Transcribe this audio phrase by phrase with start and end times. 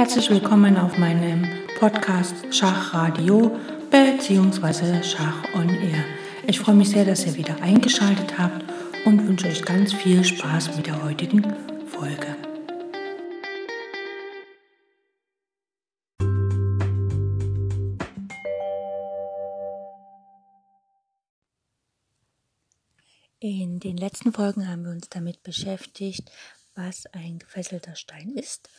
[0.00, 1.46] Herzlich willkommen auf meinem
[1.78, 3.54] Podcast Schachradio
[3.90, 5.02] bzw.
[5.02, 6.02] Schach on Air.
[6.46, 8.64] Ich freue mich sehr, dass ihr wieder eingeschaltet habt
[9.04, 11.42] und wünsche euch ganz viel Spaß mit der heutigen
[11.86, 12.34] Folge.
[23.38, 26.30] In den letzten Folgen haben wir uns damit beschäftigt,
[26.74, 28.70] was ein gefesselter Stein ist.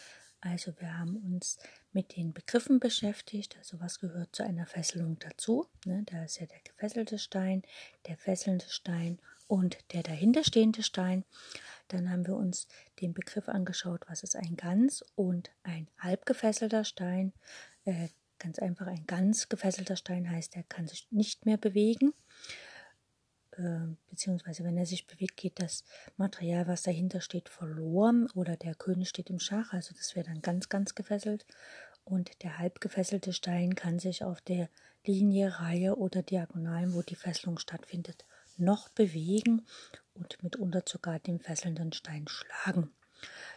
[0.42, 1.60] Also wir haben uns
[1.94, 5.68] mit den Begriffen beschäftigt, also was gehört zu einer Fesselung dazu.
[5.86, 7.62] Ne, da ist ja der gefesselte Stein,
[8.08, 11.26] der fesselnde Stein und der dahinterstehende Stein.
[11.90, 12.68] Dann haben wir uns
[13.02, 17.34] den Begriff angeschaut, was ist ein ganz und ein halb gefesselter Stein.
[17.86, 18.08] Äh,
[18.40, 22.14] ganz einfach, ein ganz gefesselter Stein heißt, er kann sich nicht mehr bewegen.
[23.62, 25.84] Ähm, beziehungsweise wenn er sich bewegt, geht das
[26.18, 30.42] Material, was dahinter steht, verloren oder der König steht im Schach, also das wäre dann
[30.42, 31.46] ganz, ganz gefesselt.
[32.04, 34.70] Und der halb gefesselte Stein kann sich auf der
[35.06, 38.26] Linie, Reihe oder Diagonalen, wo die Fesselung stattfindet,
[38.58, 39.68] noch bewegen
[40.16, 42.92] und mitunter sogar den fesselnden Stein schlagen.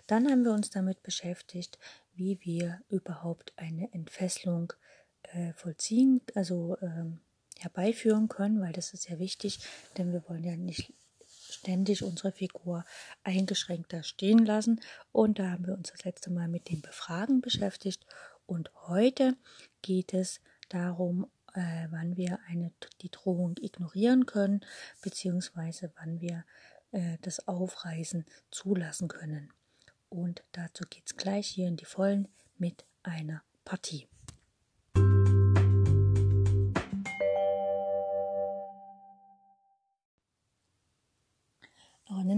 [0.06, 1.78] Dann haben wir uns damit beschäftigt,
[2.12, 4.74] wie wir überhaupt eine Entfesselung
[5.22, 7.20] äh, vollziehen, also ähm,
[7.58, 9.60] herbeiführen können, weil das ist ja wichtig,
[9.96, 10.92] denn wir wollen ja nicht
[11.50, 12.84] ständig unsere Figur
[13.22, 14.80] eingeschränkt da stehen lassen.
[15.12, 18.04] Und da haben wir uns das letzte Mal mit dem Befragen beschäftigt.
[18.46, 19.36] Und heute
[19.82, 24.60] geht es darum, äh, wann wir eine, die Drohung ignorieren können,
[25.02, 26.44] beziehungsweise wann wir
[26.92, 29.52] äh, das Aufreißen zulassen können.
[30.08, 34.06] Und dazu geht es gleich hier in die Vollen mit einer Partie.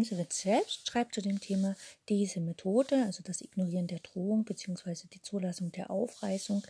[0.06, 1.74] Laura Nimsewitz selbst schreibt zu dem Thema,
[2.08, 5.08] diese Methode, also das Ignorieren der Drohung bzw.
[5.12, 6.62] die Zulassung der Aufreißung,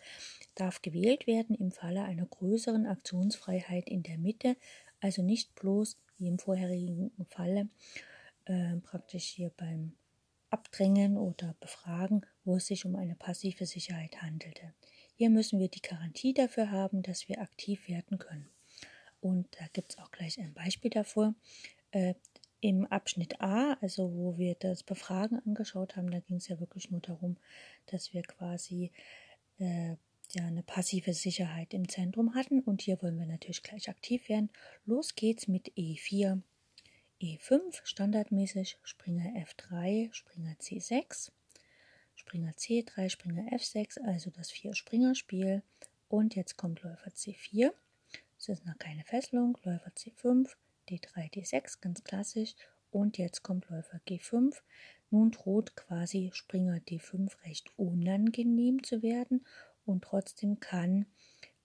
[0.55, 4.57] darf gewählt werden im Falle einer größeren Aktionsfreiheit in der Mitte,
[5.01, 7.69] also nicht bloß wie im vorherigen Falle
[8.47, 9.93] äh, praktisch hier beim
[10.49, 14.73] Abdrängen oder Befragen, wo es sich um eine passive Sicherheit handelte.
[15.17, 18.49] Hier müssen wir die Garantie dafür haben, dass wir aktiv werden können.
[19.21, 21.35] Und da gibt es auch gleich ein Beispiel davor.
[22.61, 26.91] Im Abschnitt A, also wo wir das Befragen angeschaut haben, da ging es ja wirklich
[26.91, 27.37] nur darum,
[27.87, 28.93] dass wir quasi
[29.59, 29.97] äh,
[30.33, 34.51] ja eine passive Sicherheit im Zentrum hatten und hier wollen wir natürlich gleich aktiv werden.
[34.85, 36.41] Los geht's mit E4,
[37.21, 41.31] E5, standardmäßig Springer F3, Springer C6,
[42.15, 45.63] Springer C3, Springer F6, also das Vier-Springer-Spiel.
[46.09, 47.73] Und jetzt kommt Läufer C4.
[48.39, 49.57] Es ist noch keine Fesselung.
[49.63, 50.51] Läufer C5,
[50.89, 52.55] D3, D6, ganz klassisch.
[52.91, 54.55] Und jetzt kommt Läufer G5.
[55.11, 59.47] Nun droht quasi Springer D5 recht unangenehm zu werden
[59.85, 61.07] und trotzdem kann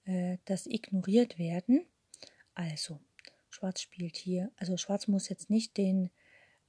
[0.06, 1.86] äh, das ignoriert werden.
[2.54, 3.00] Also,
[3.50, 6.10] Schwarz spielt hier, also Schwarz muss jetzt nicht den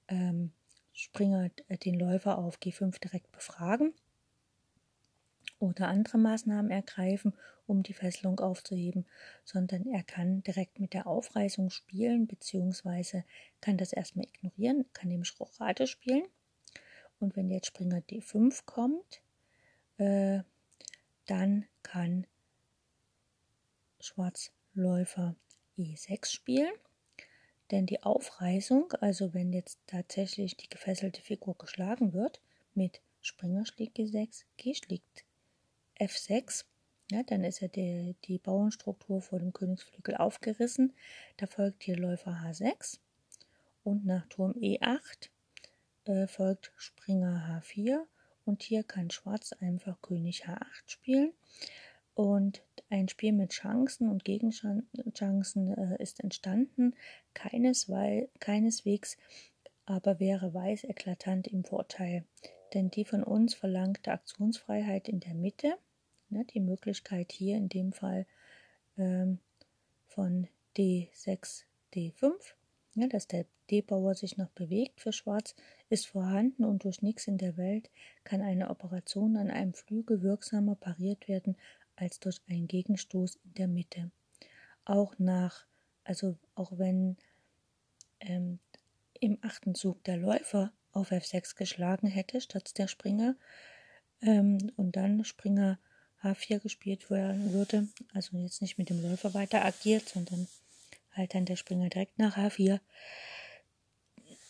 [0.09, 0.53] ähm,
[0.93, 3.95] Springer, äh, den Läufer auf G5 direkt befragen,
[5.63, 7.35] oder andere Maßnahmen ergreifen,
[7.67, 9.07] um die Fesselung aufzuheben,
[9.45, 13.25] sondern er kann direkt mit der Aufreißung spielen, beziehungsweise
[13.61, 16.25] kann das erstmal ignorieren, kann nämlich Rochade spielen.
[17.21, 19.23] Und wenn jetzt Springer D5 kommt,
[19.99, 20.41] äh,
[21.27, 22.27] dann kann
[24.01, 25.37] Schwarzläufer
[25.79, 26.73] E6 spielen.
[27.71, 32.41] Denn die Aufreißung, also wenn jetzt tatsächlich die gefesselte Figur geschlagen wird,
[32.75, 35.25] mit Springer schlägt G6, G schlägt
[36.03, 36.65] F6.
[37.11, 40.95] Ja, dann ist ja die, die Bauernstruktur vor dem Königsflügel aufgerissen.
[41.37, 42.99] Da folgt hier Läufer H6
[43.85, 45.29] und nach Turm E8
[46.07, 48.01] äh, folgt Springer H4
[48.45, 51.33] und hier kann Schwarz einfach König H8 spielen.
[52.15, 56.95] Und ein Spiel mit Chancen und Gegenchancen äh, ist entstanden.
[57.33, 59.17] Keineswe keineswegs
[59.87, 62.25] aber wäre Weiß eklatant im Vorteil.
[62.75, 65.77] Denn die von uns verlangte Aktionsfreiheit in der Mitte
[66.33, 68.25] Ne, die Möglichkeit hier in dem Fall
[68.97, 69.39] ähm,
[70.07, 70.49] von
[70.79, 71.65] D6,
[71.95, 72.33] D5,
[72.95, 75.55] ja, dass der D-Bauer sich noch bewegt für Schwarz,
[75.91, 77.91] ist vorhanden und durch nichts in der Welt
[78.25, 81.55] kann eine Operation an einem Flügel wirksamer pariert werden
[81.97, 84.11] als durch einen Gegenstoß in der Mitte.
[84.87, 85.67] Auch nach,
[86.03, 87.19] also auch wenn
[88.21, 88.59] ähm,
[89.21, 93.37] im achten Zug der Läufer auf F6 geschlagen hätte statt der Springer
[94.23, 95.79] ähm, und dann Springer
[96.23, 100.49] H4 gespielt werden würde, also jetzt nicht mit dem Läufer weiter agiert, sondern
[101.13, 102.81] halt dann der Springer direkt nach H4,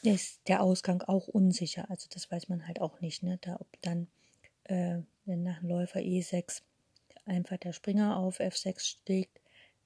[0.03, 1.89] ist der Ausgang auch unsicher.
[1.89, 3.39] Also das weiß man halt auch nicht, ne?
[3.41, 4.09] da ob dann
[4.65, 6.63] äh, wenn nach dem Läufer E6
[7.25, 9.41] einfach der Springer auf F6 schlägt,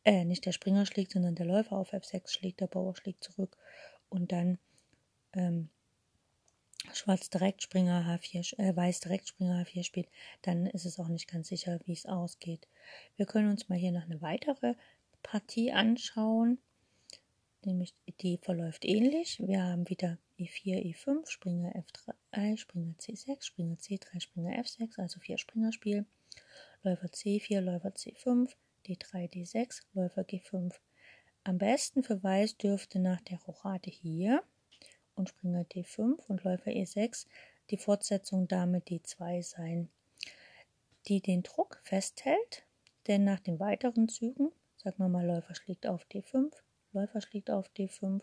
[0.04, 3.56] äh, nicht der Springer schlägt, sondern der Läufer auf F6 schlägt, der Bauer schlägt zurück
[4.08, 4.58] und dann
[5.32, 5.68] ähm,
[6.92, 10.08] Schwarz direkt Springer H4, äh, Weiß direkt Springer H4 spielt,
[10.42, 12.68] dann ist es auch nicht ganz sicher, wie es ausgeht.
[13.16, 14.74] Wir können uns mal hier noch eine weitere
[15.22, 16.58] Partie anschauen,
[17.64, 19.40] nämlich die verläuft ähnlich.
[19.44, 25.38] Wir haben wieder E4, E5, Springer F3, Springer C6, Springer C3, Springer F6, also vier
[25.38, 26.06] Springerspiel.
[26.82, 28.52] Läufer C4, Läufer C5,
[28.86, 30.72] D3, D6, Läufer G5.
[31.42, 34.42] Am besten für Weiß dürfte nach der Rochade hier
[35.16, 37.26] und Springer D5 und Läufer E6
[37.70, 39.88] die Fortsetzung Dame D2 sein,
[41.08, 42.64] die den Druck festhält,
[43.06, 46.52] denn nach den weiteren Zügen, sagen wir mal Läufer schlägt auf D5,
[46.92, 48.20] Läufer schlägt auf D5,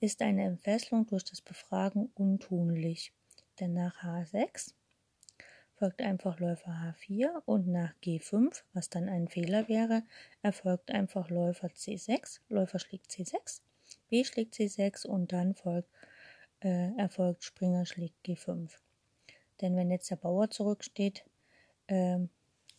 [0.00, 3.12] ist eine Entfesselung durch das Befragen untunlich,
[3.60, 4.72] denn nach H6
[5.76, 10.02] folgt einfach Läufer H4 und nach G5, was dann ein Fehler wäre,
[10.42, 13.60] erfolgt einfach Läufer C6, Läufer schlägt C6,
[14.08, 15.88] B schlägt C6 und dann folgt
[16.64, 18.70] äh, erfolgt Springer schlägt G5.
[19.60, 21.24] Denn wenn jetzt der Bauer zurücksteht,
[21.88, 22.30] ähm,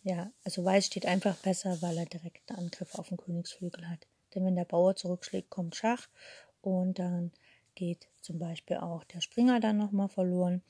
[0.04, 4.08] ja, also Weiß steht einfach besser, weil er direkt einen Angriff auf den Königsflügel hat.
[4.34, 6.08] Denn wenn der Bauer zurückschlägt, kommt Schach
[6.62, 7.32] und dann
[7.76, 10.62] geht zum Beispiel auch der Springer dann nochmal verloren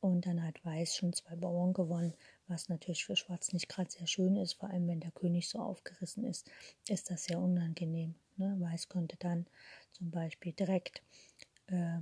[0.00, 2.14] und dann hat Weiß schon zwei Bauern gewonnen,
[2.48, 5.58] was natürlich für Schwarz nicht gerade sehr schön ist, vor allem wenn der König so
[5.58, 6.50] aufgerissen ist,
[6.88, 8.14] ist das sehr unangenehm.
[8.36, 8.56] Ne?
[8.58, 9.46] Weiß könnte dann
[9.92, 11.02] zum Beispiel direkt
[11.68, 11.98] äh,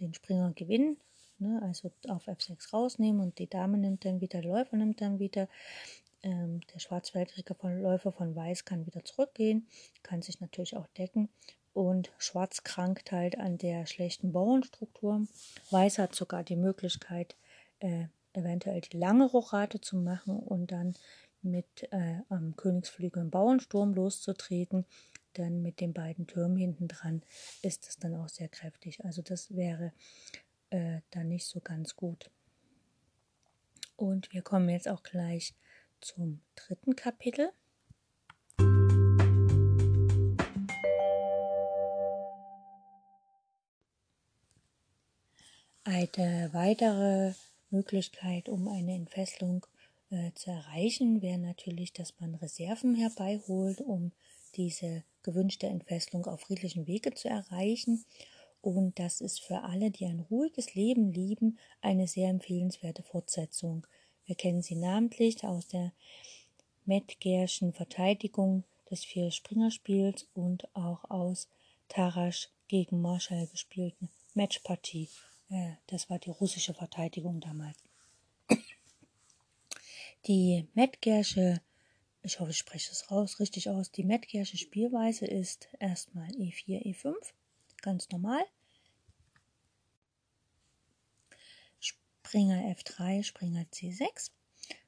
[0.00, 0.96] den Springer gewinnen,
[1.38, 5.18] ne, also auf F6 rausnehmen und die Dame nimmt dann wieder, der Läufer nimmt dann
[5.18, 5.48] wieder.
[6.24, 9.66] Ähm, der schwarzfeldrige von Läufer von Weiß kann wieder zurückgehen,
[10.04, 11.28] kann sich natürlich auch decken
[11.72, 15.26] und Schwarz krankt halt an der schlechten Bauernstruktur.
[15.70, 17.34] Weiß hat sogar die Möglichkeit,
[17.80, 18.04] äh,
[18.34, 20.94] eventuell die lange Rochade zu machen und dann
[21.42, 24.86] mit äh, am Königsflügel einen Bauernsturm loszutreten
[25.34, 27.22] dann mit den beiden Türmen hinten dran
[27.62, 29.04] ist es dann auch sehr kräftig.
[29.04, 29.92] Also das wäre
[30.70, 32.30] äh, dann nicht so ganz gut.
[33.96, 35.54] Und wir kommen jetzt auch gleich
[36.00, 37.52] zum dritten Kapitel.
[45.84, 47.34] Eine weitere
[47.70, 49.66] Möglichkeit, um eine Entfesselung
[50.10, 54.12] äh, zu erreichen, wäre natürlich, dass man Reserven herbeiholt, um
[54.54, 58.04] diese gewünschte Entfesselung auf friedlichen Wege zu erreichen.
[58.60, 63.86] Und das ist für alle, die ein ruhiges Leben lieben, eine sehr empfehlenswerte Fortsetzung.
[64.24, 65.92] Wir kennen sie namentlich aus der
[66.84, 71.48] Medgerschen Verteidigung des Vier-Springer-Spiels und auch aus
[71.88, 75.08] Tarasch gegen Marschall gespielten Matchpartie.
[75.50, 77.76] Äh, das war die russische Verteidigung damals.
[80.26, 81.60] Die Medgersche
[82.22, 83.90] ich hoffe, ich spreche es raus, richtig aus.
[83.90, 87.14] Die Metkersche Spielweise ist erstmal E4, E5,
[87.82, 88.44] ganz normal.
[91.80, 94.30] Springer F3, Springer C6,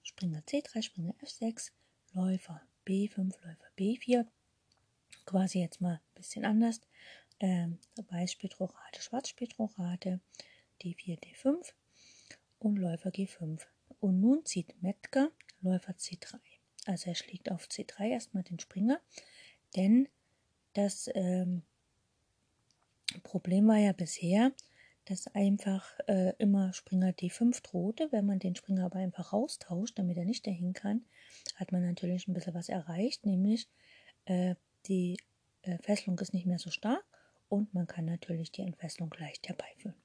[0.02, 1.72] Springer C3, Springer F6,
[2.12, 4.26] Läufer B5, Läufer B4.
[5.26, 6.80] Quasi jetzt mal ein bisschen anders.
[7.40, 10.20] Ähm, Weiß spielt Rochade, Schwarz spielt Rochade,
[10.82, 11.72] D4, D5
[12.60, 13.60] und Läufer G5.
[13.98, 16.38] Und nun zieht Metker Läufer C3.
[16.84, 19.00] Also er schlägt auf C3 erstmal den Springer,
[19.76, 20.08] denn
[20.74, 21.62] das ähm,
[23.22, 24.52] Problem war ja bisher,
[25.06, 28.10] dass einfach äh, immer Springer D5 drohte.
[28.10, 31.04] Wenn man den Springer aber einfach raustauscht, damit er nicht dahin kann,
[31.56, 33.68] hat man natürlich ein bisschen was erreicht, nämlich
[34.24, 34.54] äh,
[34.86, 35.18] die
[35.62, 37.04] äh, Fesselung ist nicht mehr so stark
[37.48, 39.96] und man kann natürlich die Entfesselung leicht herbeiführen.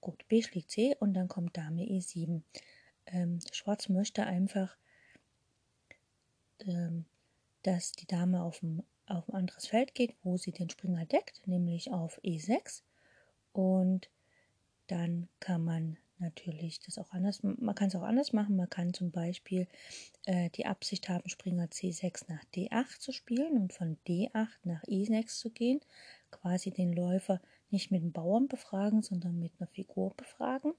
[0.00, 2.42] Gut, B schlägt C und dann kommt Dame E7.
[3.06, 4.76] Ähm, Schwarz möchte einfach
[6.66, 7.04] ähm,
[7.62, 11.46] dass die Dame auf ein, auf ein anderes Feld geht, wo sie den Springer deckt,
[11.46, 12.82] nämlich auf E6.
[13.52, 14.08] Und
[14.86, 18.56] dann kann man natürlich das auch anders, man kann es auch anders machen.
[18.56, 19.66] Man kann zum Beispiel
[20.24, 25.26] äh, die Absicht haben, Springer C6 nach D8 zu spielen und von D8 nach E6
[25.38, 25.80] zu gehen.
[26.30, 27.40] Quasi den Läufer
[27.70, 30.72] nicht mit dem Bauern befragen, sondern mit einer Figur befragen.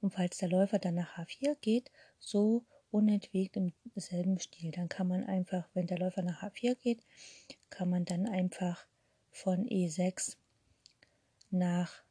[0.00, 2.64] Und falls der Läufer dann nach H4 geht, so
[2.96, 4.70] unentwegt im selben Stil.
[4.70, 7.00] Dann kann man einfach, wenn der Läufer nach H4 geht,
[7.68, 8.86] kann man dann einfach
[9.30, 10.36] von E6
[11.50, 12.02] nach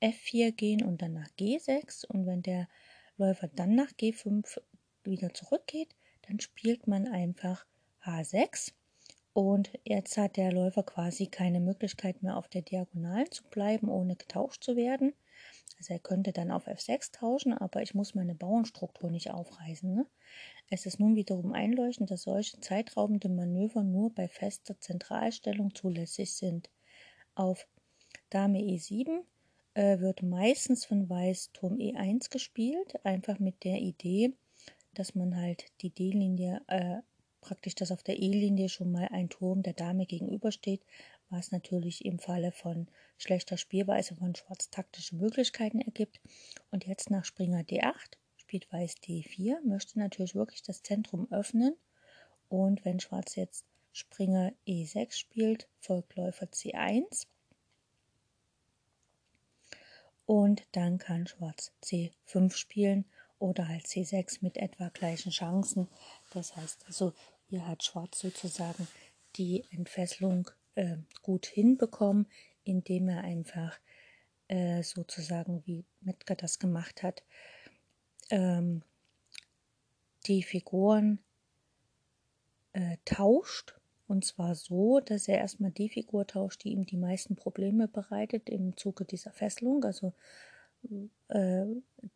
[0.00, 2.68] F4 gehen und dann nach G6 und wenn der
[3.16, 4.60] Läufer dann nach G5
[5.02, 7.66] wieder zurückgeht, dann spielt man einfach
[8.04, 8.72] H6
[9.32, 14.14] und jetzt hat der Läufer quasi keine Möglichkeit mehr auf der Diagonalen zu bleiben, ohne
[14.14, 15.12] getauscht zu werden.
[15.80, 19.94] Also er könnte dann auf F6 tauschen, aber ich muss meine Bauernstruktur nicht aufreißen.
[19.94, 20.06] Ne?
[20.68, 26.68] Es ist nun wiederum einleuchtend, dass solche zeitraubende Manöver nur bei fester Zentralstellung zulässig sind.
[27.34, 27.66] Auf
[28.28, 29.22] Dame E7
[29.72, 34.34] äh, wird meistens von Weiß Turm E1 gespielt, einfach mit der Idee,
[34.92, 36.98] dass man halt die D-Linie, äh,
[37.40, 40.82] praktisch, dass auf der E-Linie schon mal ein Turm der Dame gegenübersteht,
[41.30, 46.20] was natürlich im Falle von schlechter Spielweise von Schwarz taktische Möglichkeiten ergibt.
[46.70, 51.76] Und jetzt nach Springer D8 spielt Weiß D4, möchte natürlich wirklich das Zentrum öffnen.
[52.48, 57.26] Und wenn Schwarz jetzt Springer E6 spielt, folgt Läufer C1.
[60.26, 63.04] Und dann kann Schwarz C5 spielen
[63.38, 65.88] oder halt C6 mit etwa gleichen Chancen.
[66.32, 67.12] Das heißt also,
[67.48, 68.86] hier hat Schwarz sozusagen
[69.36, 72.26] die Entfesselung äh, gut hinbekommen,
[72.64, 73.78] indem er einfach
[74.48, 77.22] äh, sozusagen, wie Metzger das gemacht hat,
[78.30, 78.82] ähm,
[80.26, 81.18] die Figuren
[82.72, 87.36] äh, tauscht und zwar so, dass er erstmal die Figur tauscht, die ihm die meisten
[87.36, 89.84] Probleme bereitet im Zuge dieser Fesselung.
[89.84, 90.14] Also
[91.28, 91.66] äh,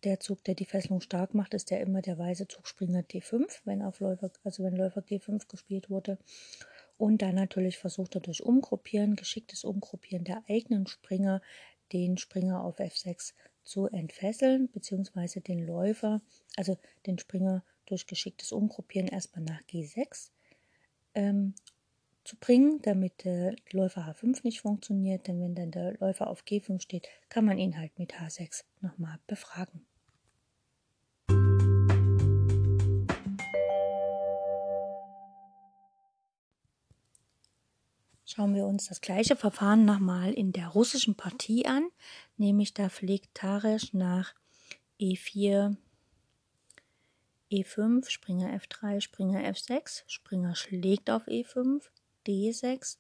[0.03, 3.81] der Zug, der die Fesselung stark macht, ist ja immer der weiße Zugspringer D5, wenn
[3.81, 6.19] auf Läufer, also wenn Läufer G5 gespielt wurde.
[6.97, 11.43] Und dann natürlich versucht er durch Umgruppieren, geschicktes Umgruppieren der eigenen Springer,
[11.93, 13.35] den Springer auf F6
[13.65, 16.21] zu entfesseln, beziehungsweise den Läufer,
[16.57, 20.31] also den Springer durch geschicktes Umgruppieren erstmal nach G6
[21.15, 21.55] ähm,
[22.25, 25.27] zu bringen, damit der Läufer H5 nicht funktioniert.
[25.27, 29.19] Denn wenn dann der Läufer auf G5 steht, kann man ihn halt mit H6 nochmal
[29.27, 29.87] befragen.
[38.35, 41.89] Schauen wir uns das gleiche Verfahren nochmal in der russischen Partie an,
[42.37, 44.35] nämlich da fliegt Taresch nach
[44.99, 45.77] E4,
[47.53, 51.85] E5, Springer F3, Springer F6, Springer schlägt auf E5,
[52.27, 52.97] D6,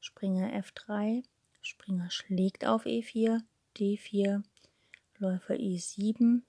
[0.00, 1.24] Springer F3,
[1.60, 3.42] Springer schlägt auf E4,
[3.76, 4.42] D4,
[5.18, 6.40] Läufer E7,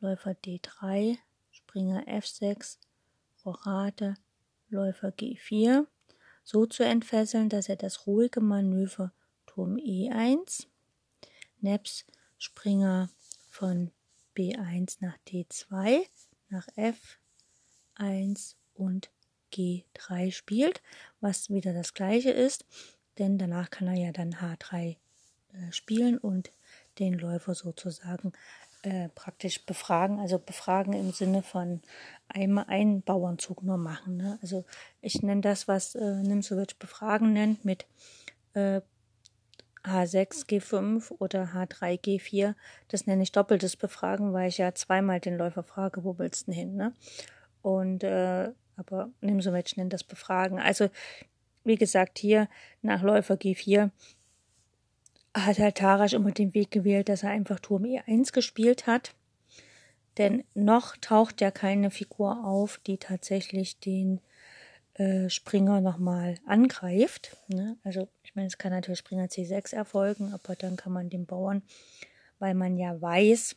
[0.00, 1.16] Läufer D3,
[1.52, 2.78] Springer F6,
[3.44, 4.16] Rochade,
[4.68, 5.86] Läufer G4,
[6.42, 9.12] so zu entfesseln, dass er das ruhige Manöver
[9.46, 10.66] Turm E1,
[11.60, 12.04] Neps
[12.38, 13.10] Springer
[13.48, 13.90] von
[14.36, 16.06] B1 nach D2,
[16.48, 16.66] nach
[17.98, 19.10] F1 und
[19.52, 20.82] G3 spielt,
[21.20, 22.64] was wieder das gleiche ist,
[23.18, 24.96] denn danach kann er ja dann H3
[25.52, 26.50] äh, spielen und
[26.98, 28.32] den Läufer sozusagen
[28.82, 31.80] äh, praktisch befragen, also befragen im Sinne von
[32.28, 34.16] einmal einen Bauernzug nur machen.
[34.16, 34.38] Ne?
[34.42, 34.64] Also
[35.00, 37.86] ich nenne das, was äh, Nimsowitsch befragen nennt, mit
[38.54, 38.80] äh,
[39.84, 42.54] H6, G5 oder H3, G4.
[42.88, 46.52] Das nenne ich doppeltes Befragen, weil ich ja zweimal den Läufer frage, wo willst du
[46.52, 46.76] hin?
[46.76, 46.92] Ne?
[47.62, 50.58] Und äh, aber Nimsowitsch nennt das Befragen.
[50.58, 50.88] Also,
[51.64, 52.48] wie gesagt, hier
[52.80, 53.90] nach Läufer G4
[55.34, 59.14] hat halt Tarasch immer den Weg gewählt, dass er einfach Turm E1 gespielt hat.
[60.18, 64.20] Denn noch taucht ja keine Figur auf, die tatsächlich den
[64.94, 67.36] äh, Springer nochmal angreift.
[67.48, 67.78] Ne?
[67.82, 71.62] Also ich meine, es kann natürlich Springer C6 erfolgen, aber dann kann man den Bauern,
[72.38, 73.56] weil man ja weiß,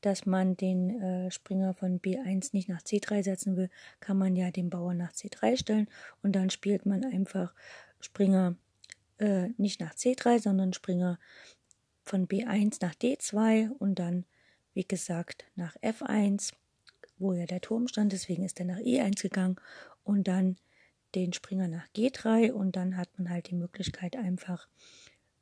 [0.00, 4.50] dass man den äh, Springer von B1 nicht nach C3 setzen will, kann man ja
[4.50, 5.88] den Bauern nach C3 stellen
[6.22, 7.54] und dann spielt man einfach
[8.00, 8.56] Springer
[9.18, 11.18] äh, nicht nach C3, sondern Springer
[12.02, 14.24] von B1 nach D2 und dann,
[14.74, 16.52] wie gesagt, nach F1,
[17.18, 19.56] wo ja der Turm stand, deswegen ist er nach E1 gegangen
[20.02, 20.56] und dann
[21.14, 24.68] den Springer nach G3 und dann hat man halt die Möglichkeit einfach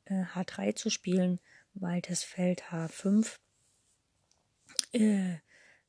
[0.05, 1.39] äh, H3 zu spielen,
[1.73, 3.37] weil das Feld H5
[4.93, 5.37] äh,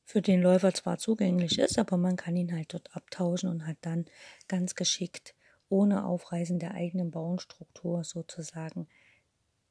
[0.03, 3.77] für den Läufer zwar zugänglich ist, aber man kann ihn halt dort abtauschen und hat
[3.81, 4.05] dann
[4.47, 5.35] ganz geschickt,
[5.69, 8.87] ohne Aufreißen der eigenen Bauernstruktur sozusagen,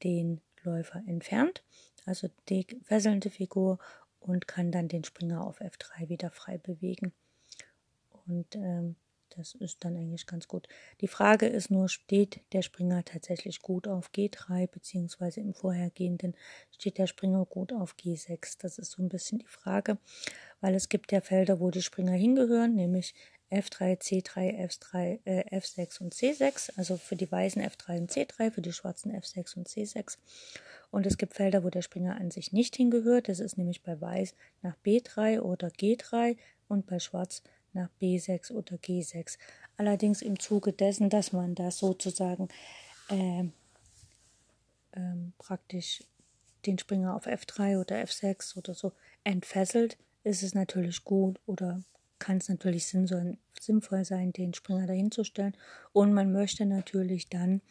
[0.03, 1.63] den Läufer entfernt,
[2.05, 3.79] also die fesselnde Figur
[4.19, 7.13] und kann dann den Springer auf F3 wieder frei bewegen.
[8.27, 8.95] Und ähm,
[9.29, 10.67] das ist dann eigentlich ganz gut.
[11.01, 16.35] Die Frage ist nur, steht der Springer tatsächlich gut auf G3, beziehungsweise im vorhergehenden
[16.71, 18.57] steht der Springer gut auf G6?
[18.59, 19.97] Das ist so ein bisschen die Frage,
[20.61, 23.13] weil es gibt ja Felder, wo die Springer hingehören, nämlich
[23.51, 28.61] F3, C3, F3, äh, F6 und C6, also für die Weißen F3 und C3, für
[28.61, 30.17] die Schwarzen F6 und C6.
[30.91, 33.29] Und es gibt Felder, wo der Springer an sich nicht hingehört.
[33.29, 36.37] Das ist nämlich bei Weiß nach B3 oder G3
[36.67, 39.37] und bei Schwarz nach B6 oder G6.
[39.77, 42.47] Allerdings im Zuge dessen, dass man das sozusagen
[43.09, 43.45] äh,
[44.93, 46.03] ähm, praktisch
[46.65, 51.83] den Springer auf F3 oder F6 oder so entfesselt, ist es natürlich gut oder
[52.19, 55.55] kann es natürlich sinnvoll sein, den Springer dahin zu stellen.
[55.93, 57.61] Und man möchte natürlich dann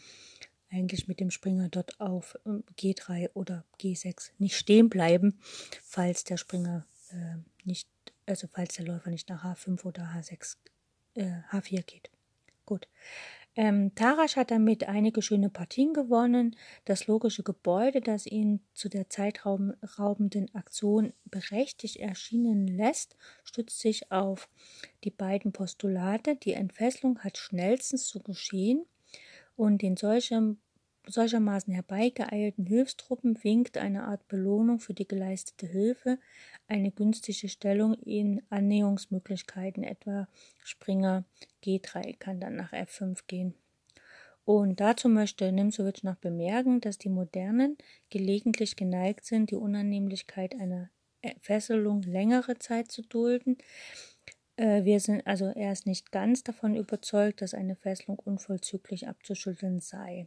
[0.70, 5.38] eigentlich mit dem Springer dort auf ähm, G3 oder G6 nicht stehen bleiben,
[5.82, 7.88] falls der Springer äh, nicht,
[8.26, 10.56] also falls der Läufer nicht nach H5 oder H6,
[11.14, 12.10] äh, H4 geht.
[12.66, 12.88] Gut.
[13.56, 16.56] Ähm, Tarasch hat damit einige schöne Partien gewonnen.
[16.84, 24.48] Das logische Gebäude, das ihn zu der zeitraubenden Aktion berechtigt erschienen lässt, stützt sich auf
[25.04, 26.34] die beiden Postulate.
[26.34, 28.86] Die Entfesselung hat schnellstens zu geschehen
[29.56, 30.58] und in solchem
[31.06, 36.18] solchermaßen herbeigeeilten Hilfstruppen winkt eine Art Belohnung für die geleistete Hilfe,
[36.66, 40.28] eine günstige Stellung in Annäherungsmöglichkeiten, etwa
[40.62, 41.24] Springer
[41.64, 43.54] G3 kann dann nach F5 gehen.
[44.44, 47.78] Und dazu möchte Nimzowitsch noch bemerken, dass die Modernen
[48.10, 50.90] gelegentlich geneigt sind, die Unannehmlichkeit einer
[51.40, 53.56] Fesselung längere Zeit zu dulden.
[54.56, 60.26] Äh, wir sind also erst nicht ganz davon überzeugt, dass eine Fesselung unvollzüglich abzuschütteln sei.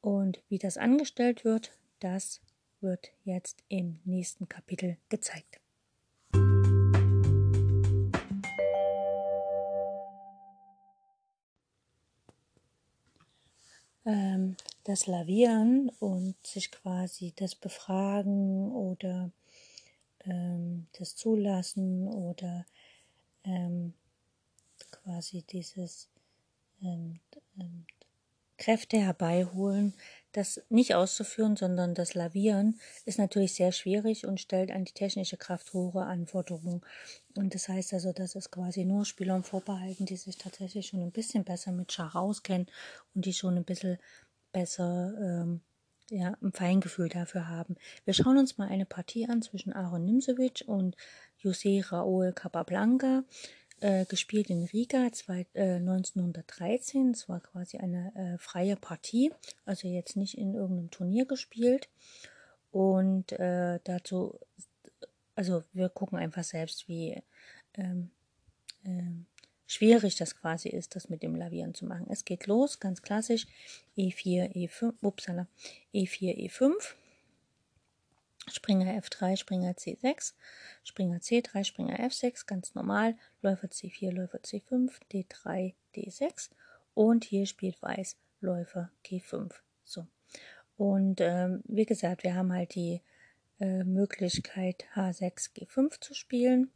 [0.00, 2.40] Und wie das angestellt wird, das
[2.80, 5.63] wird jetzt im nächsten Kapitel gezeigt.
[14.06, 19.30] Ähm, das Lavieren und sich quasi das Befragen oder
[20.26, 22.66] ähm, das Zulassen oder
[23.44, 23.94] ähm,
[24.90, 26.08] quasi dieses
[26.82, 27.20] ähm,
[27.58, 27.86] ähm,
[28.56, 29.94] Kräfte herbeiholen,
[30.34, 35.36] das nicht auszuführen, sondern das Lavieren ist natürlich sehr schwierig und stellt an die technische
[35.36, 36.82] Kraft hohe Anforderungen.
[37.36, 41.12] Und das heißt also, das ist quasi nur Spielern vorbehalten, die sich tatsächlich schon ein
[41.12, 42.66] bisschen besser mit Schach auskennen
[43.14, 43.98] und die schon ein bisschen
[44.52, 45.60] besser ähm,
[46.10, 47.76] ja, ein Feingefühl dafür haben.
[48.04, 50.96] Wir schauen uns mal eine Partie an zwischen Aaron Nimzowitsch und
[51.40, 53.24] José Raúl Capablanca.
[53.84, 57.10] Äh, gespielt in Riga zwei, äh, 1913.
[57.10, 59.30] Es war quasi eine äh, freie Partie,
[59.66, 61.90] also jetzt nicht in irgendeinem Turnier gespielt.
[62.72, 64.40] Und äh, dazu,
[65.34, 67.22] also wir gucken einfach selbst, wie
[67.74, 68.10] ähm,
[68.86, 69.26] ähm,
[69.66, 72.06] schwierig das quasi ist, das mit dem Lavieren zu machen.
[72.08, 73.46] Es geht los, ganz klassisch,
[73.98, 75.46] E4, E5, upsala,
[75.92, 76.72] E4, E5.
[78.48, 80.34] Springer F3, Springer C6,
[80.82, 86.50] Springer C3, Springer F6, ganz normal, Läufer C4, Läufer C5, D3, D6
[86.94, 89.52] und hier spielt Weiß Läufer G5.
[89.84, 90.06] So.
[90.76, 93.00] Und ähm, wie gesagt, wir haben halt die
[93.60, 96.70] äh, Möglichkeit H6, G5 zu spielen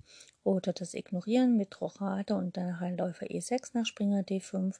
[0.44, 4.76] oder das Ignorieren mit Rochade und danach ein Läufer E6 nach Springer D5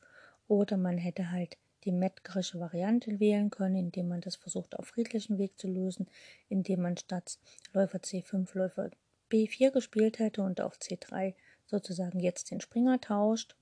[0.47, 1.57] oder man hätte halt
[1.89, 6.07] die Metgerische Variante wählen können, indem man das versucht auf friedlichen Weg zu lösen,
[6.51, 7.39] indem man statt
[7.73, 8.91] Läufer C5 Läufer
[9.31, 13.57] B4 gespielt hätte und auf C3 sozusagen jetzt den Springer tauscht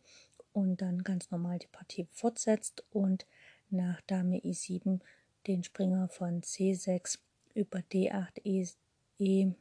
[0.52, 3.26] und dann ganz normal die Partie fortsetzt und
[3.70, 4.98] nach Dame E7
[5.46, 7.20] den Springer von C6
[7.54, 9.52] über D8 E,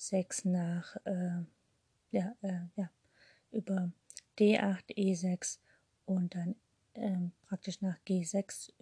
[0.00, 1.42] E6 nach äh,
[2.12, 2.90] ja, äh, ja,
[3.50, 3.92] über
[4.38, 5.58] D8 E6
[6.06, 6.54] und dann
[6.94, 8.72] ähm, praktisch nach G6,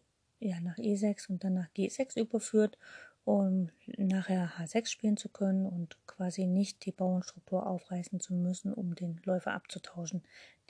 [0.40, 2.78] ja, nach E6 und dann nach G6 überführt,
[3.24, 8.94] um nachher H6 spielen zu können und quasi nicht die Bauernstruktur aufreißen zu müssen, um
[8.94, 10.22] den Läufer abzutauschen,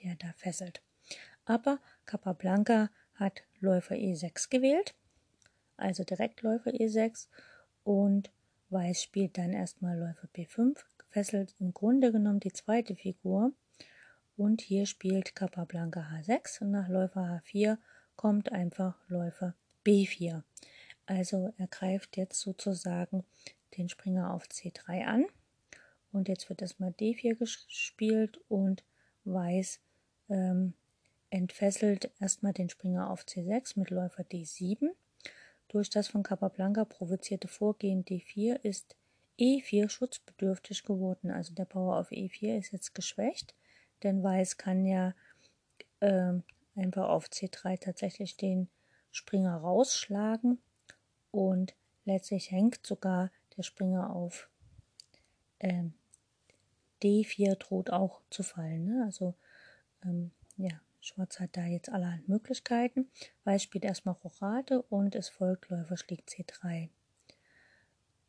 [0.03, 0.83] der da fesselt.
[1.45, 4.95] Aber Capablanca hat Läufer E6 gewählt,
[5.77, 7.29] also direkt Läufer E6
[7.85, 8.31] und
[8.71, 13.53] Weiß spielt dann erstmal Läufer B5, fesselt im Grunde genommen die zweite Figur
[14.41, 17.77] und hier spielt Capablanca H6 und nach Läufer H4
[18.17, 20.43] kommt einfach Läufer B4.
[21.05, 23.27] Also er greift jetzt sozusagen
[23.77, 25.27] den Springer auf C3 an.
[26.11, 28.83] Und jetzt wird erstmal D4 gespielt und
[29.25, 29.79] Weiß
[30.31, 30.73] ähm,
[31.29, 34.89] entfesselt erstmal den Springer auf C6 mit Läufer D7.
[35.69, 38.97] Durch das von Capablanca provozierte Vorgehen D4 ist
[39.39, 41.31] E4 schutzbedürftig geworden.
[41.31, 43.55] Also der Bauer auf E4 ist jetzt geschwächt
[44.03, 45.15] denn Weiß kann ja
[46.01, 46.33] äh,
[46.77, 48.69] einfach auf C3 tatsächlich den
[49.13, 50.59] Springer rausschlagen
[51.31, 54.49] und letztlich hängt sogar der Springer auf
[55.59, 55.95] ähm,
[57.03, 58.85] D4 droht auch zu fallen.
[58.85, 59.03] Ne?
[59.05, 59.35] Also
[60.05, 63.11] ähm, ja, Schwarz hat da jetzt allerhand Möglichkeiten.
[63.45, 66.91] Weiß spielt erstmal Rochade und es folgt Läufer schlägt C3.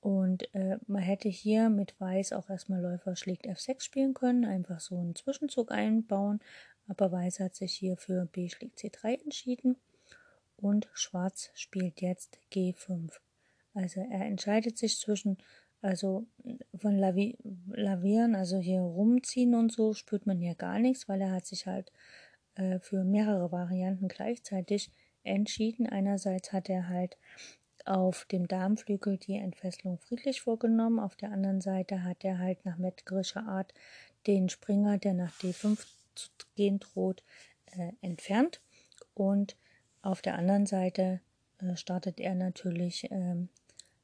[0.02, 4.80] Und äh, man hätte hier mit Weiß auch erstmal Läufer schlägt F6 spielen können, einfach
[4.80, 6.40] so einen Zwischenzug einbauen.
[6.88, 9.78] Aber Weiß hat sich hier für B schlägt C3 entschieden.
[10.58, 13.12] Und Schwarz spielt jetzt G5.
[13.76, 15.38] Also er entscheidet sich zwischen,
[15.82, 16.26] also
[16.76, 17.38] von Lavi
[17.72, 21.68] Lavieren, also hier rumziehen und so, spürt man hier gar nichts, weil er hat sich
[21.68, 21.92] halt
[22.56, 24.92] äh, für mehrere Varianten gleichzeitig
[25.24, 25.88] entschieden.
[25.88, 27.18] Einerseits hat er halt
[27.88, 32.78] auf dem Darmflügel die Entfesselung friedlich vorgenommen, auf der anderen Seite hat er halt nach
[32.78, 33.74] mettgerischer Art
[34.28, 37.24] den Springer, der nach D5 zu gehen droht,
[37.78, 38.62] äh, entfernt
[39.14, 39.56] und
[40.02, 41.22] auf der anderen Seite
[41.60, 43.50] äh, startet er natürlich ähm,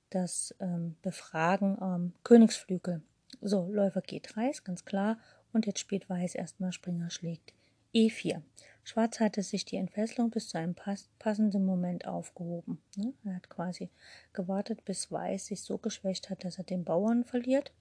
[0.09, 3.01] das ähm, Befragen am Königsflügel.
[3.41, 5.17] So, Läufer G3 ist ganz klar
[5.53, 7.53] und jetzt spielt Weiß erstmal Springer schlägt
[7.93, 8.41] E4.
[8.87, 12.81] Schwarz hatte sich die Entfesselung bis zu einem pass passenden Moment aufgehoben.
[12.95, 13.13] Ne?
[13.25, 13.89] Er hat quasi
[14.31, 17.73] gewartet, bis Weiß sich so geschwächt hat, dass er den Bauern verliert.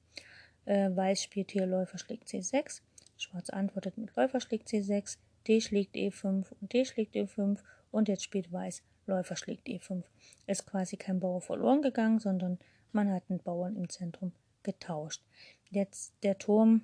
[0.65, 2.81] Äh, Weiß spielt hier Läufer schlägt C6.
[3.19, 7.61] Schwarz antwortet mit Läufer schlägt C6, D schlägt E5 und D schlägt E5
[7.93, 10.03] und jetzt spielt Weiß Läufer schlägt E5.
[10.49, 12.59] Ist quasi kein Bauer verloren gegangen, sondern
[12.91, 14.33] man hat einen Bauern im Zentrum
[14.65, 15.23] getauscht.
[15.71, 16.83] Jetzt der Turm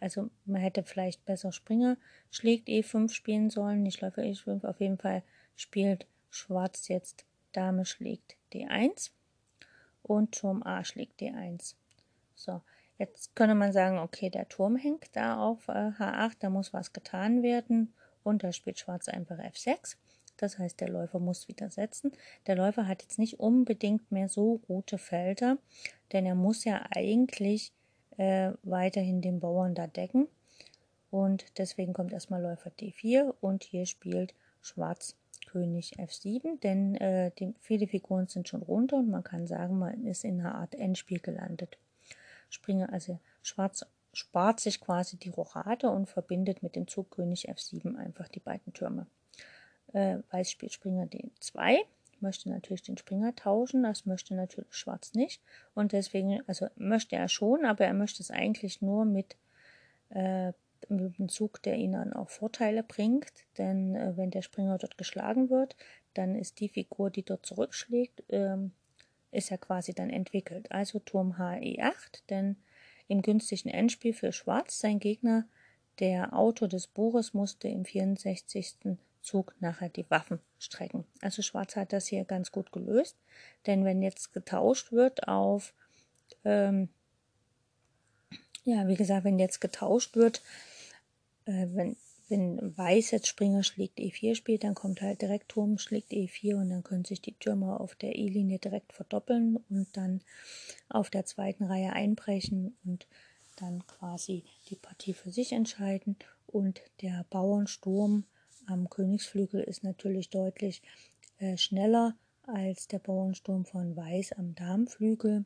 [0.00, 1.96] also man hätte vielleicht besser Springer
[2.30, 4.64] schlägt E5 spielen sollen, nicht Läufer E5.
[4.66, 5.22] Auf jeden Fall
[5.56, 9.10] spielt Schwarz jetzt Dame schlägt D1
[10.02, 11.74] und Turm A schlägt D1.
[12.34, 12.60] So,
[12.98, 16.92] jetzt könnte man sagen, okay, der Turm hängt da auf äh, H8, da muss was
[16.92, 19.96] getan werden und da spielt Schwarz einfach F6.
[20.36, 22.12] Das heißt, der Läufer muss wieder setzen.
[22.46, 25.58] Der Läufer hat jetzt nicht unbedingt mehr so gute Felder,
[26.12, 27.72] denn er muss ja eigentlich
[28.16, 30.28] äh, weiterhin den Bauern da decken.
[31.10, 37.54] Und deswegen kommt erstmal Läufer D4 und hier spielt Schwarz König F7, denn äh, die,
[37.60, 41.20] viele Figuren sind schon runter und man kann sagen, man ist in einer Art Endspiel
[41.20, 41.78] gelandet.
[42.50, 47.96] Springer, also Schwarz spart sich quasi die Rochade und verbindet mit dem Zug König F7
[47.96, 49.06] einfach die beiden Türme.
[49.92, 51.78] Äh, Weiß spielt Springer D2
[52.24, 55.40] möchte natürlich den Springer tauschen, das möchte natürlich Schwarz nicht.
[55.74, 59.36] Und deswegen, also möchte er schon, aber er möchte es eigentlich nur mit,
[60.08, 60.52] äh,
[60.88, 63.32] mit dem Zug, der ihnen dann auch Vorteile bringt.
[63.58, 65.76] Denn äh, wenn der Springer dort geschlagen wird,
[66.14, 68.56] dann ist die Figur, die dort zurückschlägt, äh,
[69.30, 70.72] ist ja quasi dann entwickelt.
[70.72, 72.56] Also Turm HE8, denn
[73.06, 75.46] im günstigen Endspiel für Schwarz sein Gegner,
[76.00, 78.96] der Autor des Buches, musste im 64.
[79.24, 81.04] Zug nachher die Waffen strecken.
[81.20, 83.16] Also Schwarz hat das hier ganz gut gelöst,
[83.66, 85.74] denn wenn jetzt getauscht wird auf,
[86.44, 86.88] ähm,
[88.64, 90.42] ja, wie gesagt, wenn jetzt getauscht wird,
[91.46, 91.96] äh, wenn,
[92.28, 96.70] wenn Weiß jetzt Springer schlägt E4 spielt, dann kommt halt direkt Turm schlägt E4 und
[96.70, 100.20] dann können sich die Türme auf der E-Linie direkt verdoppeln und dann
[100.88, 103.06] auf der zweiten Reihe einbrechen und
[103.56, 108.24] dann quasi die Partie für sich entscheiden und der Bauernsturm
[108.66, 110.82] am Königsflügel ist natürlich deutlich
[111.38, 115.44] äh, schneller als der Bauernsturm von Weiß am Darmflügel,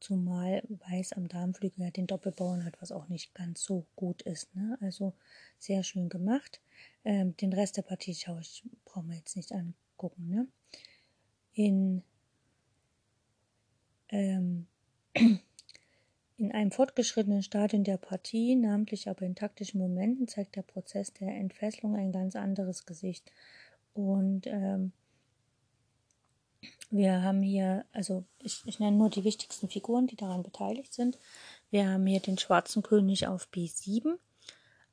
[0.00, 4.54] zumal Weiß am Darmflügel ja den Doppelbauern hat, was auch nicht ganz so gut ist.
[4.54, 4.78] Ne?
[4.80, 5.12] Also
[5.58, 6.60] sehr schön gemacht.
[7.04, 10.28] Ähm, den Rest der Partie schaue ich, brauchen wir jetzt nicht angucken.
[10.28, 10.46] Ne?
[11.52, 12.02] In
[14.08, 14.66] ähm,
[16.40, 21.28] In einem fortgeschrittenen Stadium der Partie, namentlich aber in taktischen Momenten, zeigt der Prozess der
[21.36, 23.30] Entfesselung ein ganz anderes Gesicht.
[23.92, 24.92] Und ähm,
[26.88, 31.18] wir haben hier, also ich, ich nenne nur die wichtigsten Figuren, die daran beteiligt sind.
[31.70, 34.14] Wir haben hier den schwarzen König auf B7,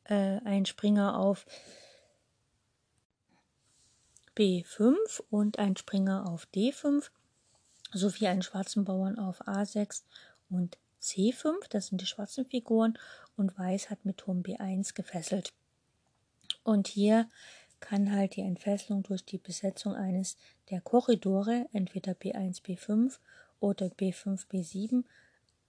[0.03, 1.45] äh, einen Springer auf
[4.35, 4.97] B5
[5.29, 7.09] und ein Springer auf D5
[7.93, 10.03] sowie einen schwarzen Bauern auf A6
[10.49, 10.77] und
[11.07, 12.97] C5, das sind die schwarzen Figuren,
[13.35, 15.53] und Weiß hat mit Turm B1 gefesselt.
[16.63, 17.29] Und hier
[17.79, 20.37] kann halt die Entfesselung durch die Besetzung eines
[20.69, 23.17] der Korridore, entweder B1, B5
[23.59, 25.03] oder B5, B7,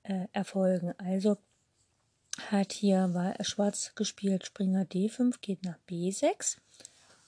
[0.04, 0.94] äh, erfolgen.
[0.98, 1.36] Also
[2.50, 6.58] hat hier Schwarz gespielt, Springer D5 geht nach B6.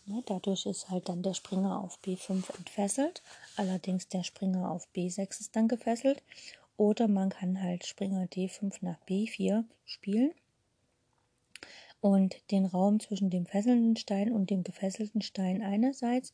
[0.06, 3.22] Ne, dadurch ist halt dann der Springer auf B5 entfesselt.
[3.56, 6.22] Allerdings der Springer auf B6 ist dann gefesselt.
[6.80, 10.32] Oder man kann halt Springer D5 nach B4 spielen
[12.00, 16.32] und den Raum zwischen dem fesselnden Stein und dem gefesselten Stein einerseits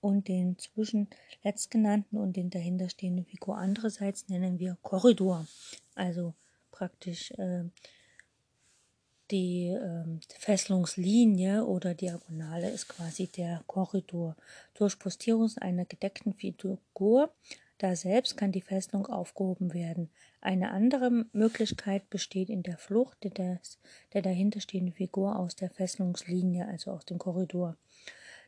[0.00, 1.08] und den zwischen
[1.42, 5.48] letztgenannten und den dahinterstehenden Figur andererseits nennen wir Korridor.
[5.96, 6.32] Also
[6.70, 7.64] praktisch äh,
[9.32, 10.04] die äh,
[10.38, 14.36] Fesselungslinie oder Diagonale ist quasi der Korridor.
[14.74, 16.78] Durch Postierung einer gedeckten Figur
[17.78, 20.10] da selbst kann die Fesselung aufgehoben werden.
[20.40, 23.78] Eine andere Möglichkeit besteht in der Flucht des,
[24.12, 27.76] der dahinterstehenden Figur aus der Fesselungslinie, also aus dem Korridor.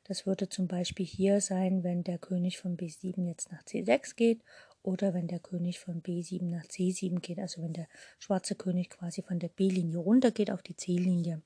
[0.05, 4.41] Das würde zum Beispiel hier sein, wenn der König von B7 jetzt nach C6 geht
[4.83, 7.87] oder wenn der König von B7 nach C7 geht, also wenn der
[8.19, 11.43] schwarze König quasi von der B-Linie runtergeht auf die C-Linie.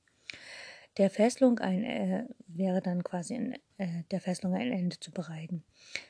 [0.97, 5.63] Der Fesselung ein, äh, wäre dann quasi in, äh, der Fesselung ein Ende zu bereiten.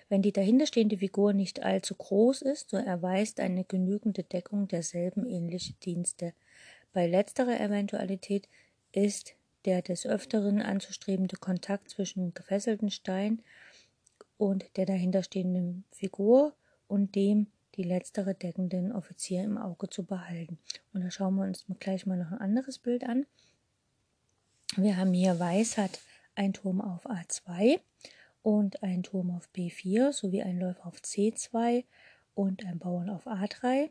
[0.09, 5.73] Wenn die dahinterstehende Figur nicht allzu groß ist, so erweist eine genügende Deckung derselben ähnliche
[5.73, 6.33] Dienste.
[6.93, 8.47] Bei letzterer Eventualität
[8.91, 13.41] ist der des Öfteren anzustrebende Kontakt zwischen gefesselten Stein
[14.37, 16.53] und der dahinterstehenden Figur
[16.87, 20.59] und dem die letztere deckenden Offizier im Auge zu behalten.
[20.93, 23.25] Und da schauen wir uns gleich mal noch ein anderes Bild an.
[24.77, 26.01] Wir haben hier Weiß hat
[26.35, 27.79] ein Turm auf A2
[28.43, 31.85] und ein Turm auf B4 sowie ein Läufer auf C2
[32.33, 33.89] und ein Bauern auf A3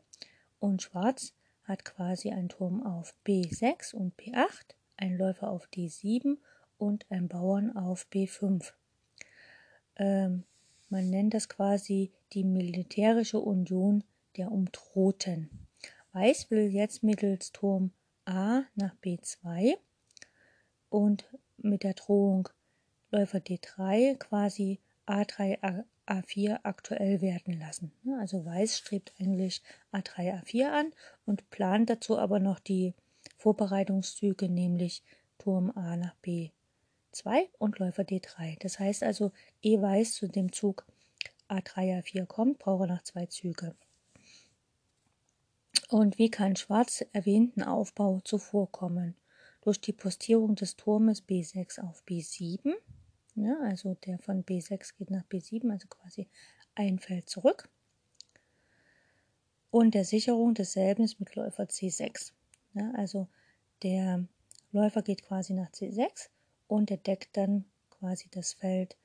[0.58, 6.36] und Schwarz hat quasi ein Turm auf B6 und B8 ein Läufer auf D7
[6.76, 8.74] und ein Bauern auf B5.
[9.96, 10.44] Ähm,
[10.90, 14.04] man nennt das quasi die militärische Union
[14.36, 15.48] der Umdrohten.
[16.12, 17.90] Weiß will jetzt mittels Turm
[18.26, 19.78] A nach B2
[20.94, 21.26] und
[21.56, 22.48] mit der Drohung
[23.10, 24.78] Läufer D3 quasi
[25.08, 27.90] A3, A4 aktuell werden lassen.
[28.20, 29.60] Also Weiß strebt eigentlich
[29.92, 30.92] A3, A4 an
[31.26, 32.94] und plant dazu aber noch die
[33.38, 35.02] Vorbereitungszüge, nämlich
[35.38, 38.56] Turm A nach B2 und Läufer D3.
[38.60, 40.86] Das heißt also, E weiß zu dem Zug
[41.48, 43.74] A3, A4 kommt, braucht er noch zwei Züge.
[45.88, 49.16] Und wie kann Schwarz erwähnten Aufbau zuvorkommen?
[49.64, 52.74] Durch die Postierung des Turmes B6 auf B7,
[53.34, 56.28] ja, also der von B6 geht nach B7, also quasi
[56.74, 57.68] ein Feld zurück,
[59.70, 62.32] und der Sicherung desselben mit Läufer C6.
[62.74, 63.26] Ja, also
[63.82, 64.26] der
[64.70, 66.28] Läufer geht quasi nach C6
[66.68, 68.96] und er deckt dann quasi das Feld,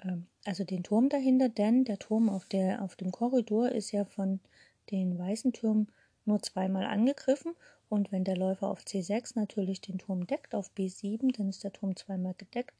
[0.00, 4.04] ähm, also den Turm dahinter, denn der Turm auf, der, auf dem Korridor ist ja
[4.04, 4.40] von
[4.90, 5.88] den weißen Türmen
[6.26, 7.54] nur zweimal angegriffen
[7.88, 11.72] und wenn der Läufer auf C6 natürlich den Turm deckt auf B7, dann ist der
[11.72, 12.74] Turm zweimal gedeckt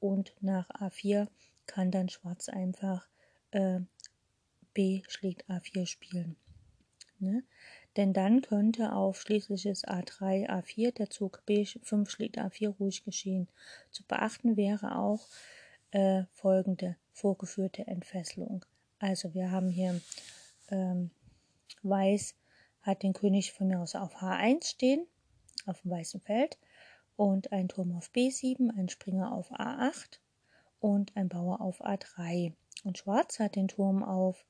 [0.00, 1.28] und nach A4
[1.66, 3.06] kann dann Schwarz einfach
[3.50, 3.80] äh,
[4.74, 6.36] B schlägt A4 spielen.
[7.18, 7.42] Ne?
[7.96, 13.48] denn dann könnte auf schließliches A3, A4 der Zug B5 schlägt A4 ruhig geschehen.
[13.90, 15.26] Zu beachten wäre auch
[15.92, 18.64] äh, folgende vorgeführte Entfesselung.
[18.98, 20.00] Also wir haben hier
[20.68, 21.10] ähm,
[21.82, 22.34] Weiß
[22.86, 25.06] hat den König von mir aus auf H1 stehen,
[25.66, 26.58] auf dem weißen Feld,
[27.16, 30.18] und ein Turm auf B7, ein Springer auf A8
[30.80, 32.52] und ein Bauer auf A3.
[32.84, 34.44] Und Schwarz hat den Turm auf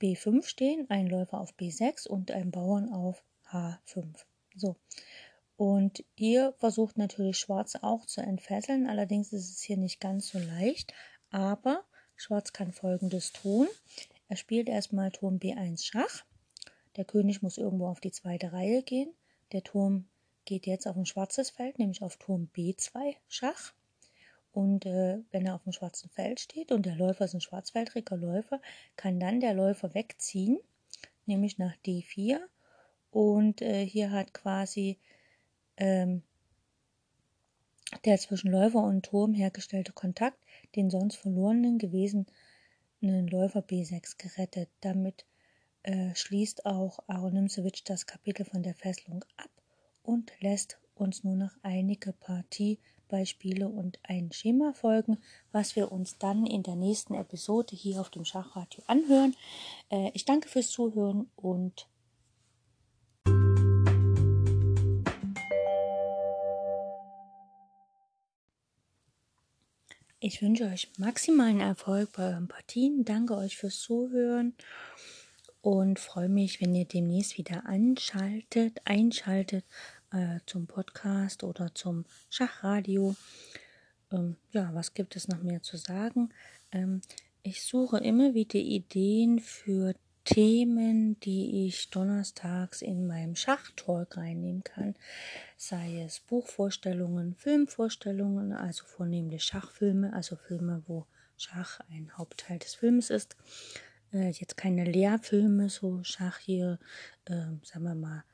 [0.00, 4.24] B5 stehen, ein Läufer auf B6 und ein Bauern auf H5.
[4.56, 4.76] So.
[5.56, 10.38] Und hier versucht natürlich Schwarz auch zu entfesseln, allerdings ist es hier nicht ganz so
[10.38, 10.92] leicht,
[11.30, 11.84] aber
[12.16, 13.68] Schwarz kann folgendes tun.
[14.28, 16.24] Er spielt erstmal Turm B1 Schach.
[16.96, 19.12] Der König muss irgendwo auf die zweite Reihe gehen.
[19.52, 20.06] Der Turm
[20.44, 23.74] geht jetzt auf ein schwarzes Feld, nämlich auf Turm B2 Schach.
[24.52, 28.16] Und äh, wenn er auf dem schwarzen Feld steht und der Läufer ist ein schwarzfeldriger
[28.16, 28.60] Läufer,
[28.96, 30.58] kann dann der Läufer wegziehen,
[31.26, 32.38] nämlich nach D4.
[33.10, 34.98] Und äh, hier hat quasi
[35.76, 36.22] ähm,
[38.04, 40.38] der zwischen Läufer und Turm hergestellte Kontakt
[40.76, 41.78] den sonst verlorenen
[43.04, 44.70] gewesenen Läufer B6 gerettet.
[44.80, 45.26] Damit
[45.82, 49.50] äh, schließt auch Aaron Nimzewitsch das Kapitel von der Fesselung ab
[50.02, 55.18] und lässt uns nur noch einige Partie Beispiele und ein Schema folgen,
[55.52, 59.36] was wir uns dann in der nächsten Episode hier auf dem Schachradio anhören.
[59.90, 61.86] Äh, ich danke fürs Zuhören und
[70.26, 73.04] Ich wünsche euch maximalen Erfolg bei euren Partien.
[73.04, 74.54] Danke euch fürs Zuhören
[75.60, 79.66] und freue mich, wenn ihr demnächst wieder anschaltet, einschaltet
[80.12, 83.14] äh, zum Podcast oder zum Schachradio.
[84.10, 86.30] Ähm, ja, was gibt es noch mehr zu sagen?
[86.72, 87.02] Ähm,
[87.42, 89.92] ich suche immer wieder Ideen für
[90.24, 94.94] Themen, die ich donnerstags in meinem Schachtalk reinnehmen kann,
[95.56, 101.06] sei es Buchvorstellungen, Filmvorstellungen, also vornehmlich Schachfilme, also Filme, wo
[101.36, 103.36] Schach ein Hauptteil des Films ist.
[104.12, 106.78] Äh, jetzt keine Lehrfilme, so Schach hier,
[107.26, 108.24] äh, sagen wir mal,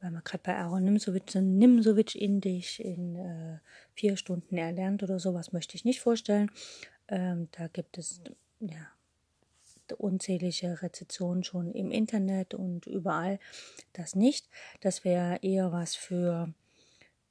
[0.00, 3.58] weil man gerade bei Aaron Nimsowitsch so Nimsowitsch in dich in äh,
[3.94, 6.50] vier Stunden erlernt oder sowas möchte ich nicht vorstellen.
[7.08, 8.20] Ähm, da gibt es
[8.60, 8.86] ja
[9.92, 13.38] unzählige Rezessionen schon im Internet und überall.
[13.92, 14.48] Das nicht.
[14.80, 16.52] Das wäre eher was für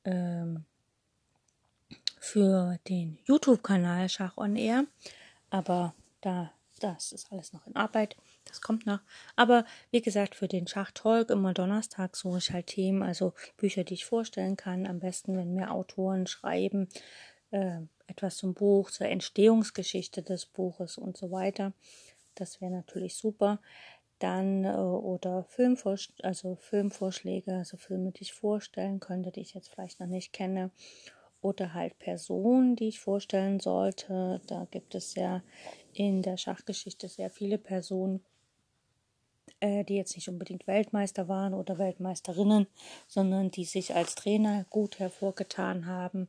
[0.06, 0.66] ähm,
[2.20, 4.86] für den YouTube-Kanal Schach on Air.
[5.50, 8.16] Aber da das ist alles noch in Arbeit.
[8.46, 9.00] Das kommt noch.
[9.36, 13.96] Aber wie gesagt, für den Schachtalk immer Donnerstag suche ich halt Themen, also Bücher, die
[13.96, 14.86] ich vorstellen kann.
[14.86, 16.88] Am besten, wenn mir Autoren schreiben,
[17.52, 21.74] äh, etwas zum Buch, zur Entstehungsgeschichte des Buches und so weiter.
[22.40, 23.60] Das wäre natürlich super.
[24.20, 29.70] Dann äh, oder Filmvors also Filmvorschläge, also Filme, die ich vorstellen könnte, die ich jetzt
[29.70, 30.72] vielleicht noch nicht kenne.
[31.42, 34.42] Oder halt Personen, die ich vorstellen sollte.
[34.48, 35.44] Da gibt es ja
[35.94, 38.24] in der Schachgeschichte sehr viele Personen,
[39.60, 42.68] äh, die jetzt nicht unbedingt Weltmeister waren oder Weltmeisterinnen,
[43.08, 46.28] sondern die sich als Trainer gut hervorgetan haben.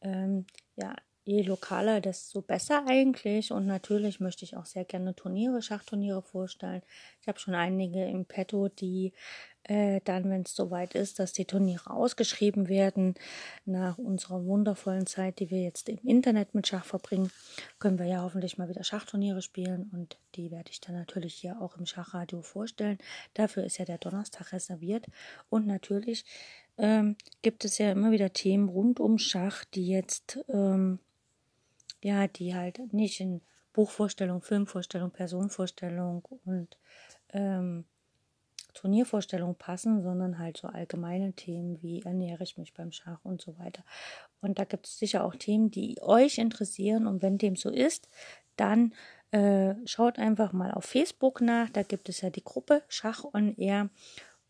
[0.00, 3.52] Ähm, ja, je lokaler, desto besser eigentlich.
[3.52, 6.82] Und natürlich möchte ich auch sehr gerne Turniere, Schachturniere vorstellen.
[7.20, 9.12] Ich habe schon einige im Petto, die
[9.64, 13.14] äh, dann, wenn es soweit ist, dass die Turniere ausgeschrieben werden,
[13.64, 17.30] nach unserer wundervollen Zeit, die wir jetzt im Internet mit Schach verbringen,
[17.78, 21.60] können wir ja hoffentlich mal wieder Schachturniere spielen und die werde ich dann natürlich hier
[21.60, 22.98] auch im Schachradio vorstellen.
[23.34, 25.06] Dafür ist ja der Donnerstag reserviert
[25.48, 26.24] und natürlich
[26.78, 30.98] ähm, gibt es ja immer wieder Themen rund um Schach, die jetzt ähm,
[32.02, 33.40] ja, die halt nicht in
[33.72, 36.76] Buchvorstellung, Filmvorstellung, Personenvorstellung und
[37.30, 37.84] ähm,
[38.74, 43.58] Turniervorstellung passen, sondern halt so allgemeine Themen wie ernähre ich mich beim Schach und so
[43.58, 43.84] weiter.
[44.40, 47.06] Und da gibt es sicher auch Themen, die euch interessieren.
[47.06, 48.08] Und wenn dem so ist,
[48.56, 48.94] dann
[49.30, 51.70] äh, schaut einfach mal auf Facebook nach.
[51.70, 53.90] Da gibt es ja die Gruppe Schach on Air.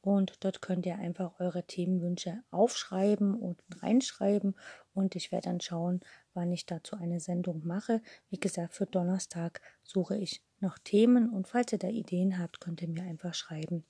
[0.01, 4.57] Und dort könnt ihr einfach eure Themenwünsche aufschreiben und reinschreiben.
[4.95, 6.01] Und ich werde dann schauen,
[6.35, 8.03] wann ich dazu eine Sendung mache.
[8.31, 12.83] Wie gesagt, für Donnerstag suche ich noch Themen und falls ihr da Ideen habt, könnt
[12.83, 13.85] ihr mir einfach schreiben.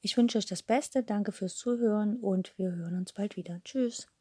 [0.00, 3.60] Ich wünsche euch das Beste, danke fürs Zuhören und wir hören uns bald wieder.
[3.64, 4.13] Tschüss.